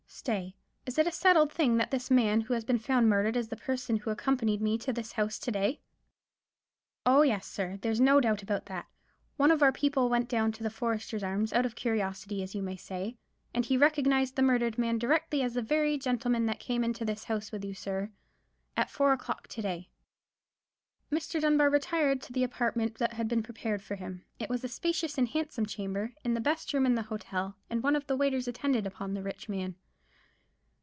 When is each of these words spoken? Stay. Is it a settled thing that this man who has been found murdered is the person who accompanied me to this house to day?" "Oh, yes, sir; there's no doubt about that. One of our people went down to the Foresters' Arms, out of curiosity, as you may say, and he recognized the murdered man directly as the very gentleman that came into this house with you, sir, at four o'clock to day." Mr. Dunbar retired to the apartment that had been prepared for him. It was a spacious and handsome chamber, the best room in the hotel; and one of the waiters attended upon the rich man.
Stay. 0.13 0.53
Is 0.85 0.99
it 0.99 1.07
a 1.07 1.11
settled 1.11 1.51
thing 1.51 1.77
that 1.77 1.89
this 1.89 2.11
man 2.11 2.41
who 2.41 2.53
has 2.53 2.63
been 2.65 2.77
found 2.77 3.09
murdered 3.09 3.35
is 3.35 3.47
the 3.47 3.55
person 3.55 3.95
who 3.95 4.11
accompanied 4.11 4.61
me 4.61 4.77
to 4.77 4.91
this 4.93 5.13
house 5.13 5.39
to 5.39 5.51
day?" 5.51 5.81
"Oh, 7.05 7.21
yes, 7.23 7.47
sir; 7.47 7.77
there's 7.81 7.99
no 8.01 8.19
doubt 8.19 8.43
about 8.43 8.65
that. 8.65 8.87
One 9.37 9.49
of 9.49 9.63
our 9.63 9.71
people 9.71 10.09
went 10.09 10.27
down 10.29 10.51
to 10.51 10.63
the 10.63 10.69
Foresters' 10.69 11.23
Arms, 11.23 11.53
out 11.53 11.65
of 11.65 11.73
curiosity, 11.77 12.43
as 12.43 12.53
you 12.53 12.61
may 12.61 12.75
say, 12.75 13.15
and 13.53 13.65
he 13.65 13.77
recognized 13.77 14.35
the 14.35 14.43
murdered 14.43 14.77
man 14.77 14.99
directly 14.99 15.41
as 15.41 15.53
the 15.55 15.61
very 15.61 15.97
gentleman 15.97 16.45
that 16.45 16.59
came 16.59 16.83
into 16.83 17.03
this 17.05 17.23
house 17.23 17.51
with 17.51 17.63
you, 17.65 17.73
sir, 17.73 18.11
at 18.77 18.91
four 18.91 19.13
o'clock 19.13 19.47
to 19.47 19.61
day." 19.61 19.89
Mr. 21.11 21.41
Dunbar 21.41 21.69
retired 21.69 22.21
to 22.23 22.33
the 22.33 22.43
apartment 22.43 22.95
that 22.99 23.13
had 23.13 23.27
been 23.29 23.41
prepared 23.41 23.81
for 23.81 23.95
him. 23.95 24.25
It 24.39 24.49
was 24.51 24.63
a 24.63 24.67
spacious 24.67 25.17
and 25.17 25.27
handsome 25.29 25.65
chamber, 25.65 26.13
the 26.23 26.41
best 26.41 26.73
room 26.73 26.85
in 26.85 26.95
the 26.95 27.03
hotel; 27.03 27.55
and 27.71 27.81
one 27.81 27.95
of 27.95 28.05
the 28.05 28.17
waiters 28.17 28.47
attended 28.47 28.85
upon 28.85 29.13
the 29.13 29.23
rich 29.23 29.47
man. 29.49 29.75